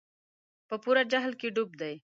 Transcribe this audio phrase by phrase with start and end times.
[0.67, 1.95] په پوره جهل کې ډوب دي.